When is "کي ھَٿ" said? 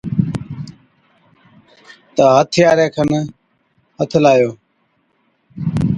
2.95-4.11